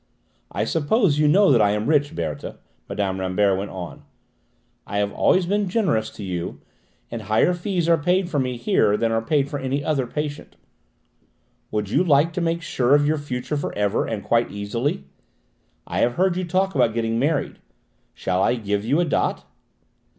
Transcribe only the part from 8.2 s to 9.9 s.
for me here than are paid for any